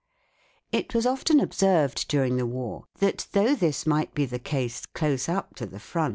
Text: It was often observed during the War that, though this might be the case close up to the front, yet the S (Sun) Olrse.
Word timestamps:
It 0.71 0.95
was 0.95 1.05
often 1.05 1.39
observed 1.39 2.07
during 2.07 2.37
the 2.37 2.47
War 2.47 2.85
that, 2.97 3.27
though 3.33 3.53
this 3.53 3.85
might 3.85 4.15
be 4.15 4.25
the 4.25 4.39
case 4.39 4.87
close 4.87 5.29
up 5.29 5.53
to 5.57 5.67
the 5.67 5.77
front, 5.77 5.77
yet 5.77 5.77
the 5.77 5.77
S 5.77 5.83
(Sun) 5.83 6.01
Olrse. 6.05 6.09